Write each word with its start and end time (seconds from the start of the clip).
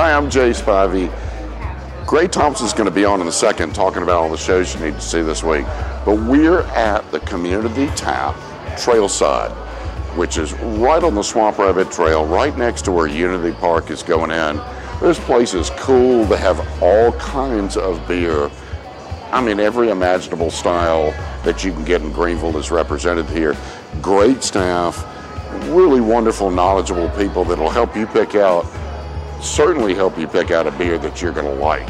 Hi, 0.00 0.12
I'm 0.12 0.30
Jay 0.30 0.50
Spivey. 0.50 1.10
Gray 2.06 2.28
Thompson's 2.28 2.72
going 2.72 2.88
to 2.88 2.94
be 2.94 3.04
on 3.04 3.20
in 3.20 3.26
a 3.26 3.32
second 3.32 3.74
talking 3.74 4.04
about 4.04 4.14
all 4.14 4.30
the 4.30 4.36
shows 4.36 4.72
you 4.72 4.80
need 4.80 4.94
to 4.94 5.00
see 5.00 5.22
this 5.22 5.42
week. 5.42 5.64
But 6.04 6.22
we're 6.22 6.60
at 6.60 7.10
the 7.10 7.18
Community 7.18 7.88
Tap 7.96 8.36
Trailside, 8.78 9.50
which 10.16 10.38
is 10.38 10.52
right 10.52 11.02
on 11.02 11.16
the 11.16 11.22
Swamp 11.24 11.58
Rabbit 11.58 11.90
Trail, 11.90 12.24
right 12.24 12.56
next 12.56 12.82
to 12.82 12.92
where 12.92 13.08
Unity 13.08 13.52
Park 13.58 13.90
is 13.90 14.04
going 14.04 14.30
in. 14.30 14.60
This 15.00 15.18
place 15.18 15.52
is 15.52 15.70
cool. 15.70 16.24
They 16.26 16.36
have 16.36 16.60
all 16.80 17.10
kinds 17.14 17.76
of 17.76 18.06
beer. 18.06 18.52
I 19.32 19.42
mean, 19.44 19.58
every 19.58 19.90
imaginable 19.90 20.52
style 20.52 21.10
that 21.42 21.64
you 21.64 21.72
can 21.72 21.84
get 21.84 22.02
in 22.02 22.12
Greenville 22.12 22.56
is 22.56 22.70
represented 22.70 23.28
here. 23.30 23.56
Great 24.00 24.44
staff, 24.44 25.04
really 25.70 26.00
wonderful, 26.00 26.52
knowledgeable 26.52 27.08
people 27.18 27.42
that'll 27.42 27.68
help 27.68 27.96
you 27.96 28.06
pick 28.06 28.36
out, 28.36 28.64
certainly 29.40 29.94
help 29.94 30.18
you 30.18 30.26
pick 30.26 30.50
out 30.50 30.66
a 30.66 30.70
beer 30.72 30.98
that 30.98 31.22
you're 31.22 31.32
going 31.32 31.46
to 31.46 31.62
like. 31.62 31.88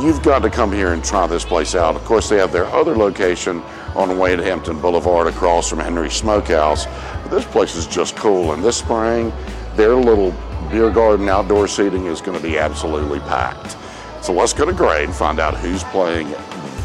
You've 0.00 0.22
got 0.22 0.40
to 0.42 0.50
come 0.50 0.72
here 0.72 0.92
and 0.92 1.04
try 1.04 1.26
this 1.26 1.44
place 1.44 1.74
out. 1.74 1.94
Of 1.94 2.04
course, 2.04 2.28
they 2.28 2.36
have 2.38 2.52
their 2.52 2.66
other 2.66 2.96
location 2.96 3.62
on 3.94 4.18
Wade 4.18 4.40
Hampton 4.40 4.80
Boulevard 4.80 5.28
across 5.28 5.70
from 5.70 5.78
Henry 5.78 6.10
Smokehouse. 6.10 6.86
But 6.86 7.30
this 7.30 7.44
place 7.44 7.76
is 7.76 7.86
just 7.86 8.16
cool. 8.16 8.52
And 8.52 8.62
this 8.62 8.78
spring, 8.78 9.32
their 9.76 9.94
little 9.94 10.34
beer 10.70 10.90
garden 10.90 11.28
outdoor 11.28 11.68
seating 11.68 12.06
is 12.06 12.20
going 12.20 12.36
to 12.36 12.42
be 12.42 12.58
absolutely 12.58 13.20
packed. 13.20 13.76
So 14.24 14.32
let's 14.32 14.52
go 14.52 14.64
to 14.64 14.72
Gray 14.72 15.04
and 15.04 15.14
find 15.14 15.38
out 15.38 15.54
who's 15.54 15.84
playing 15.84 16.28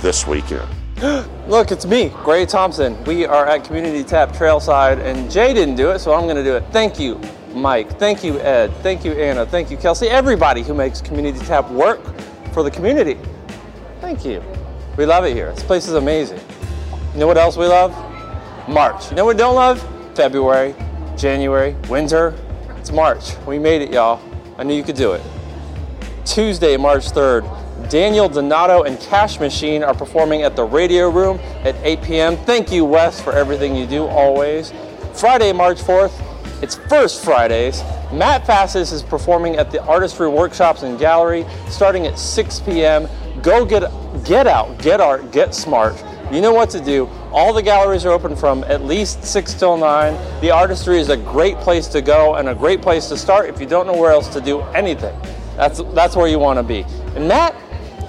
this 0.01 0.27
weekend. 0.27 0.67
Look, 1.47 1.71
it's 1.71 1.85
me, 1.85 2.09
Gray 2.09 2.45
Thompson. 2.45 3.01
We 3.05 3.25
are 3.25 3.47
at 3.47 3.63
Community 3.63 4.03
Tap 4.03 4.33
Trailside, 4.33 4.99
and 4.99 5.31
Jay 5.31 5.53
didn't 5.53 5.75
do 5.75 5.91
it, 5.91 5.99
so 5.99 6.13
I'm 6.13 6.25
going 6.25 6.35
to 6.35 6.43
do 6.43 6.57
it. 6.57 6.63
Thank 6.71 6.99
you, 6.99 7.19
Mike. 7.53 7.97
Thank 7.99 8.23
you, 8.23 8.39
Ed. 8.39 8.71
Thank 8.81 9.03
you, 9.03 9.13
Anna. 9.13 9.45
Thank 9.45 9.71
you, 9.71 9.77
Kelsey. 9.77 10.07
Everybody 10.07 10.61
who 10.61 10.73
makes 10.73 11.01
Community 11.01 11.39
Tap 11.45 11.69
work 11.71 11.99
for 12.53 12.63
the 12.63 12.71
community. 12.71 13.17
Thank 14.01 14.25
you. 14.25 14.43
We 14.97 15.05
love 15.05 15.25
it 15.25 15.33
here. 15.33 15.51
This 15.53 15.63
place 15.63 15.87
is 15.87 15.93
amazing. 15.93 16.39
You 17.13 17.19
know 17.19 17.27
what 17.27 17.37
else 17.37 17.57
we 17.57 17.65
love? 17.65 17.91
March. 18.67 19.09
You 19.09 19.15
know 19.15 19.25
what 19.25 19.35
we 19.35 19.39
don't 19.39 19.55
love? 19.55 19.81
February, 20.15 20.75
January, 21.17 21.75
winter. 21.89 22.35
It's 22.77 22.91
March. 22.91 23.35
We 23.45 23.59
made 23.59 23.81
it, 23.81 23.91
y'all. 23.91 24.21
I 24.57 24.63
knew 24.63 24.75
you 24.75 24.83
could 24.83 24.95
do 24.95 25.13
it. 25.13 25.21
Tuesday, 26.25 26.77
March 26.77 27.05
3rd, 27.11 27.89
Daniel 27.89 28.29
Donato 28.29 28.83
and 28.83 28.99
Cash 28.99 29.39
Machine 29.39 29.83
are 29.83 29.95
performing 29.95 30.43
at 30.43 30.55
the 30.55 30.63
Radio 30.63 31.09
Room 31.09 31.39
at 31.63 31.75
8 31.81 32.03
p.m. 32.03 32.37
Thank 32.37 32.71
you, 32.71 32.85
Wes, 32.85 33.19
for 33.19 33.33
everything 33.33 33.75
you 33.75 33.87
do 33.87 34.05
always. 34.05 34.71
Friday, 35.13 35.51
March 35.51 35.79
4th, 35.79 36.11
it's 36.61 36.75
First 36.75 37.23
Fridays. 37.23 37.81
Matt 38.11 38.45
Fassis 38.45 38.91
is 38.91 39.03
performing 39.03 39.55
at 39.55 39.71
the 39.71 39.81
Artistry 39.83 40.27
Workshops 40.27 40.83
and 40.83 40.99
Gallery 40.99 41.45
starting 41.69 42.05
at 42.07 42.17
6 42.17 42.59
p.m. 42.61 43.07
Go 43.41 43.65
get 43.65 43.91
get 44.25 44.47
out, 44.47 44.77
get 44.79 44.99
art, 44.99 45.31
get 45.31 45.55
smart. 45.55 46.03
You 46.31 46.41
know 46.41 46.53
what 46.53 46.69
to 46.71 46.79
do. 46.79 47.07
All 47.31 47.53
the 47.53 47.61
galleries 47.61 48.05
are 48.05 48.11
open 48.11 48.35
from 48.35 48.63
at 48.65 48.83
least 48.83 49.23
6 49.23 49.53
till 49.55 49.77
9. 49.77 50.41
The 50.41 50.51
artistry 50.51 50.99
is 50.99 51.09
a 51.09 51.17
great 51.17 51.57
place 51.57 51.87
to 51.87 52.01
go 52.01 52.35
and 52.35 52.49
a 52.49 52.55
great 52.55 52.81
place 52.81 53.07
to 53.09 53.17
start 53.17 53.49
if 53.49 53.59
you 53.59 53.65
don't 53.65 53.87
know 53.87 53.97
where 53.97 54.11
else 54.11 54.27
to 54.29 54.41
do 54.41 54.61
anything. 54.75 55.17
That's, 55.55 55.81
that's 55.93 56.15
where 56.15 56.27
you 56.27 56.37
want 56.37 56.57
to 56.57 56.63
be. 56.63 56.85
And 57.15 57.27
Matt, 57.27 57.55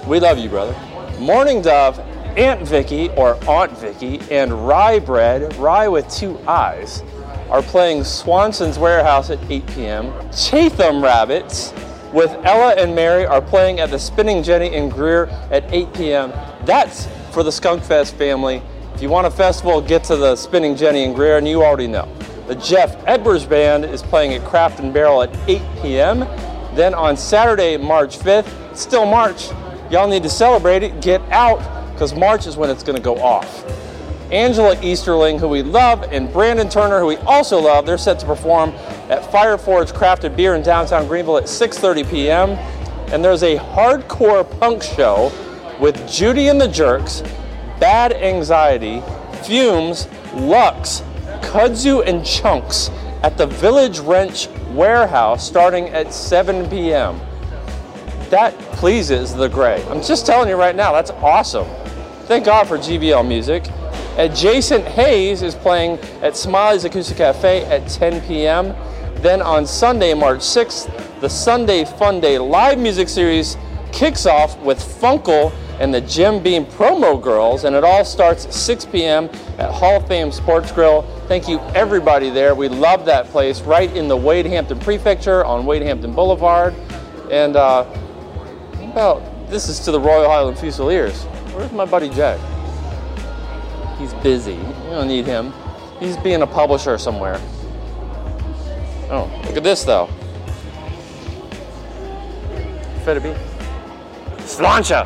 we 0.07 0.19
love 0.19 0.37
you, 0.37 0.49
brother. 0.49 0.75
Morning 1.19 1.61
Dove, 1.61 1.99
Aunt 2.37 2.61
Vicky, 2.67 3.09
or 3.09 3.37
Aunt 3.49 3.71
Vicky, 3.77 4.21
and 4.29 4.67
Rye 4.67 4.99
Bread, 4.99 5.55
Rye 5.55 5.87
with 5.87 6.07
two 6.09 6.37
eyes, 6.47 7.03
are 7.51 7.61
playing 7.61 8.05
Swanson's 8.05 8.79
Warehouse 8.79 9.29
at 9.29 9.39
8 9.51 9.67
p.m. 9.67 10.13
Chatham 10.31 11.03
Rabbits 11.03 11.73
with 12.13 12.31
Ella 12.45 12.75
and 12.75 12.95
Mary 12.95 13.25
are 13.25 13.41
playing 13.41 13.81
at 13.81 13.91
the 13.91 13.99
Spinning 13.99 14.41
Jenny 14.41 14.73
in 14.73 14.87
Greer 14.87 15.25
at 15.51 15.65
8 15.71 15.93
p.m. 15.93 16.31
That's 16.65 17.07
for 17.31 17.43
the 17.43 17.51
Skunk 17.51 17.83
Fest 17.83 18.15
family. 18.15 18.61
If 18.95 19.01
you 19.01 19.09
want 19.09 19.27
a 19.27 19.31
festival, 19.31 19.81
get 19.81 20.05
to 20.05 20.15
the 20.15 20.37
Spinning 20.37 20.77
Jenny 20.77 21.03
in 21.03 21.13
Greer, 21.13 21.37
and 21.37 21.47
you 21.47 21.61
already 21.61 21.87
know. 21.87 22.09
The 22.47 22.55
Jeff 22.55 22.95
Edwards 23.05 23.45
Band 23.45 23.83
is 23.83 24.01
playing 24.01 24.33
at 24.33 24.45
Craft 24.47 24.79
and 24.79 24.93
Barrel 24.93 25.21
at 25.21 25.35
8 25.49 25.61
p.m. 25.81 26.19
Then 26.75 26.93
on 26.93 27.17
Saturday, 27.17 27.75
March 27.75 28.17
5th, 28.17 28.77
still 28.77 29.05
March, 29.05 29.49
y'all 29.89 30.07
need 30.07 30.23
to 30.23 30.29
celebrate 30.29 30.83
it. 30.83 31.01
Get 31.01 31.21
out, 31.31 31.59
because 31.93 32.15
March 32.15 32.47
is 32.47 32.55
when 32.55 32.69
it's 32.69 32.83
going 32.83 32.95
to 32.95 33.01
go 33.01 33.17
off. 33.17 33.65
Angela 34.31 34.81
Easterling, 34.81 35.39
who 35.39 35.47
we 35.47 35.61
love, 35.61 36.03
and 36.03 36.31
Brandon 36.31 36.69
Turner, 36.69 36.99
who 36.99 37.07
we 37.07 37.17
also 37.17 37.59
love, 37.59 37.85
they're 37.85 37.97
set 37.97 38.17
to 38.19 38.25
perform 38.25 38.69
at 39.09 39.29
Fire 39.31 39.57
Forge 39.57 39.91
Crafted 39.91 40.35
Beer 40.37 40.55
in 40.55 40.61
downtown 40.61 41.07
Greenville 41.07 41.37
at 41.37 41.45
6:30 41.45 42.09
p.m. 42.09 42.49
And 43.11 43.23
there's 43.23 43.43
a 43.43 43.57
hardcore 43.57 44.49
punk 44.59 44.83
show 44.83 45.31
with 45.81 46.09
Judy 46.09 46.47
and 46.47 46.61
the 46.61 46.67
Jerks, 46.67 47.23
Bad 47.79 48.13
Anxiety, 48.13 49.01
Fumes, 49.43 50.07
Lux, 50.33 51.01
Kudzu, 51.41 52.07
and 52.07 52.25
Chunks 52.25 52.89
at 53.23 53.37
the 53.37 53.47
Village 53.47 53.99
Wrench 53.99 54.47
Warehouse 54.69 55.45
starting 55.45 55.89
at 55.89 56.13
7 56.13 56.69
p.m. 56.69 57.19
That 58.29 58.57
pleases 58.73 59.33
the 59.33 59.49
Gray. 59.49 59.83
I'm 59.89 60.01
just 60.01 60.25
telling 60.25 60.47
you 60.47 60.55
right 60.55 60.75
now, 60.75 60.93
that's 60.93 61.11
awesome. 61.11 61.67
Thank 62.27 62.45
God 62.45 62.65
for 62.67 62.77
GVL 62.77 63.27
music. 63.27 63.65
Adjacent 64.17 64.85
Hayes 64.85 65.41
is 65.41 65.55
playing 65.55 65.97
at 66.21 66.35
Smiley's 66.35 66.83
Acoustic 66.83 67.17
Cafe 67.17 67.63
at 67.65 67.87
10 67.87 68.21
p.m. 68.27 68.75
Then 69.21 69.41
on 69.41 69.65
Sunday, 69.65 70.13
March 70.13 70.39
6th, 70.39 71.19
the 71.21 71.29
Sunday 71.29 71.85
Fun 71.85 72.19
Day 72.19 72.37
live 72.37 72.77
music 72.77 73.07
series 73.07 73.55
kicks 73.91 74.25
off 74.25 74.59
with 74.59 74.79
Funkle 74.79 75.53
and 75.79 75.93
the 75.93 76.01
Jim 76.01 76.43
Beam 76.43 76.65
Promo 76.65 77.21
Girls, 77.21 77.63
and 77.63 77.75
it 77.75 77.83
all 77.83 78.03
starts 78.03 78.45
at 78.45 78.53
6 78.53 78.85
p.m. 78.85 79.25
at 79.57 79.71
Hall 79.71 79.97
of 79.97 80.07
Fame 80.07 80.31
Sports 80.31 80.71
Grill. 80.71 81.03
Thank 81.27 81.47
you, 81.47 81.59
everybody 81.73 82.29
there. 82.29 82.53
We 82.53 82.67
love 82.67 83.05
that 83.05 83.27
place, 83.27 83.61
right 83.61 83.95
in 83.95 84.07
the 84.07 84.17
Wade 84.17 84.45
Hampton 84.45 84.79
Prefecture 84.79 85.45
on 85.45 85.65
Wade 85.65 85.81
Hampton 85.81 86.13
Boulevard. 86.13 86.75
And 87.31 87.55
uh, 87.55 87.85
about 88.81 89.23
this 89.49 89.69
is 89.69 89.79
to 89.81 89.91
the 89.91 89.99
Royal 89.99 90.29
Highland 90.29 90.59
Fusiliers. 90.59 91.23
Where's 91.53 91.71
my 91.71 91.85
buddy 91.85 92.09
Jay? 92.09 92.39
He's 94.01 94.15
busy. 94.15 94.55
You 94.55 94.89
don't 94.89 95.07
need 95.07 95.27
him. 95.27 95.53
He's 95.99 96.17
being 96.17 96.41
a 96.41 96.47
publisher 96.47 96.97
somewhere. 96.97 97.39
Oh, 99.11 99.29
look 99.45 99.57
at 99.57 99.63
this 99.63 99.83
though. 99.83 100.07
Fetterby. 103.05 103.35
Sláinte. 104.39 105.05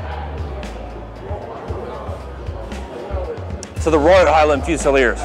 To 3.83 3.89
the 3.89 3.99
Royal 3.99 4.27
Highland 4.27 4.63
Fusiliers. 4.63 5.19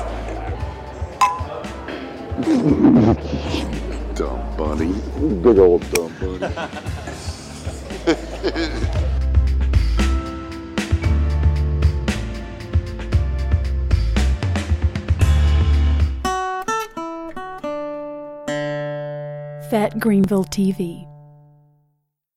Dumb 4.17 4.57
bunny. 4.57 4.93
Big 5.43 5.59
old 5.61 5.89
dumb 5.93 6.13
bunny. 6.19 6.53
Fête 19.71 19.97
Greenville 19.99 20.49
TV. 20.51 21.10